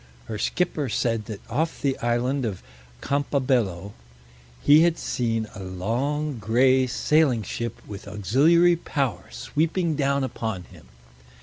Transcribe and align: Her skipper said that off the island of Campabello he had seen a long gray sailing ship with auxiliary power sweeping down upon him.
Her 0.25 0.39
skipper 0.39 0.89
said 0.89 1.25
that 1.25 1.47
off 1.47 1.79
the 1.79 1.95
island 1.99 2.43
of 2.43 2.63
Campabello 3.01 3.93
he 4.63 4.81
had 4.81 4.97
seen 4.97 5.45
a 5.53 5.61
long 5.61 6.39
gray 6.39 6.87
sailing 6.87 7.43
ship 7.43 7.79
with 7.85 8.07
auxiliary 8.07 8.77
power 8.77 9.27
sweeping 9.29 9.95
down 9.95 10.23
upon 10.23 10.63
him. 10.63 10.87